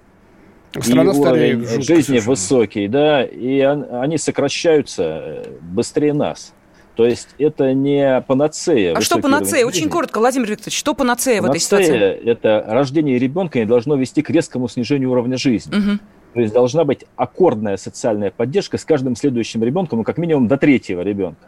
Страна 0.77 1.11
и 1.11 1.15
уровень 1.15 1.65
жизни 1.65 2.01
совершенно. 2.01 2.29
высокий, 2.29 2.87
да, 2.87 3.23
и 3.23 3.59
они 3.59 4.17
сокращаются 4.17 5.03
э, 5.03 5.43
быстрее 5.61 6.13
нас. 6.13 6.53
То 6.95 7.05
есть 7.05 7.29
это 7.37 7.73
не 7.73 8.21
панацея. 8.27 8.95
А 8.95 9.01
что 9.01 9.19
панацея? 9.19 9.65
Очень 9.65 9.89
коротко, 9.89 10.19
Владимир 10.19 10.49
Викторович, 10.49 10.77
что 10.77 10.93
панацея, 10.93 11.41
панацея 11.41 11.41
в 11.41 11.55
этой 11.55 11.59
ситуации? 11.61 12.29
это 12.29 12.65
рождение 12.67 13.17
ребенка 13.17 13.59
не 13.59 13.65
должно 13.65 13.95
вести 13.95 14.21
к 14.21 14.29
резкому 14.29 14.67
снижению 14.67 15.11
уровня 15.11 15.37
жизни. 15.37 15.75
Угу. 15.75 15.99
То 16.33 16.39
есть 16.39 16.53
должна 16.53 16.83
быть 16.83 17.05
аккордная 17.15 17.77
социальная 17.77 18.31
поддержка 18.31 18.77
с 18.77 18.85
каждым 18.85 19.15
следующим 19.15 19.63
ребенком, 19.63 19.99
ну, 19.99 20.03
как 20.03 20.17
минимум 20.17 20.47
до 20.47 20.57
третьего 20.57 21.01
ребенка. 21.01 21.47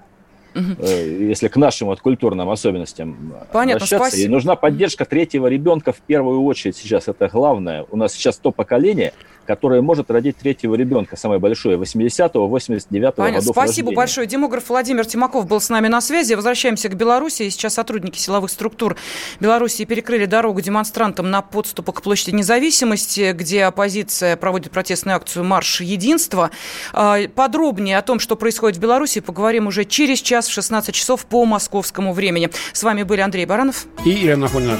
Угу. 0.55 0.85
Если 0.85 1.47
к 1.47 1.55
нашим 1.55 1.87
вот 1.87 2.01
культурным 2.01 2.49
особенностям 2.49 3.33
Понятно, 3.51 3.85
спасибо. 3.85 4.23
И 4.23 4.27
нужна 4.27 4.55
поддержка 4.55 5.05
третьего 5.05 5.47
ребенка 5.47 5.93
в 5.93 6.01
первую 6.01 6.43
очередь 6.43 6.75
сейчас. 6.77 7.07
Это 7.07 7.27
главное. 7.27 7.85
У 7.91 7.97
нас 7.97 8.13
сейчас 8.13 8.37
то 8.37 8.51
поколение, 8.51 9.13
которое 9.45 9.81
может 9.81 10.09
родить 10.09 10.37
третьего 10.37 10.75
ребенка, 10.75 11.15
самое 11.15 11.39
большое, 11.39 11.77
80-го, 11.77 12.47
89-го 12.47 13.11
Понятно. 13.11 13.39
годов 13.39 13.53
Спасибо 13.53 13.87
рождения. 13.87 13.95
большое. 13.95 14.27
Демограф 14.27 14.69
Владимир 14.69 15.05
Тимаков 15.05 15.47
был 15.47 15.59
с 15.59 15.69
нами 15.69 15.87
на 15.87 16.01
связи. 16.01 16.33
Возвращаемся 16.33 16.89
к 16.89 16.95
Беларуси. 16.95 17.49
Сейчас 17.49 17.73
сотрудники 17.73 18.17
силовых 18.17 18.49
структур 18.49 18.95
Беларуси 19.39 19.85
перекрыли 19.85 20.25
дорогу 20.25 20.61
демонстрантам 20.61 21.29
на 21.29 21.41
подступы 21.41 21.91
к 21.91 22.01
площади 22.01 22.35
независимости, 22.35 23.33
где 23.33 23.65
оппозиция 23.65 24.37
проводит 24.37 24.71
протестную 24.71 25.17
акцию 25.17 25.43
«Марш 25.43 25.81
единства». 25.81 26.51
А, 26.93 27.17
подробнее 27.35 27.97
о 27.97 28.01
том, 28.01 28.19
что 28.19 28.35
происходит 28.35 28.77
в 28.77 28.81
Беларуси, 28.81 29.19
поговорим 29.19 29.67
уже 29.67 29.85
через 29.85 30.21
час 30.21 30.42
в 30.47 30.53
16 30.53 30.93
часов 30.93 31.25
по 31.25 31.45
московскому 31.45 32.13
времени. 32.13 32.49
С 32.73 32.83
вами 32.83 33.03
были 33.03 33.21
Андрей 33.21 33.45
Баранов 33.45 33.85
и 34.05 34.25
Ирина 34.25 34.47
Хульна. 34.47 34.79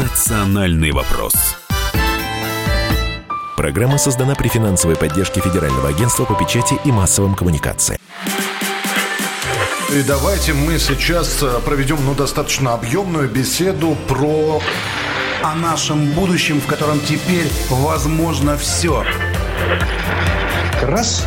Национальный 0.00 0.92
вопрос. 0.92 1.34
Программа 3.56 3.98
создана 3.98 4.34
при 4.34 4.48
финансовой 4.48 4.96
поддержке 4.96 5.40
Федерального 5.40 5.88
агентства 5.88 6.24
по 6.24 6.34
печати 6.34 6.78
и 6.84 6.92
массовым 6.92 7.34
коммуникациям. 7.34 7.98
И 9.94 10.02
давайте 10.02 10.54
мы 10.54 10.78
сейчас 10.80 11.40
э, 11.40 11.60
проведем 11.64 12.04
ну, 12.04 12.14
достаточно 12.14 12.74
объемную 12.74 13.28
беседу 13.28 13.96
про... 14.08 14.60
О 15.42 15.54
нашем 15.54 16.06
будущем, 16.12 16.60
в 16.60 16.66
котором 16.66 16.98
теперь 17.00 17.46
возможно 17.68 18.56
все. 18.56 19.04
Раз 20.82 21.26